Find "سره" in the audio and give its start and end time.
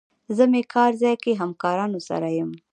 2.09-2.27